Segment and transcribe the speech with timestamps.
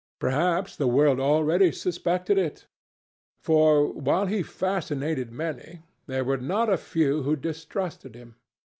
[0.17, 2.65] Perhaps the world already suspected it.
[3.39, 8.33] For, while he fascinated many, there were not a few who distrusted him.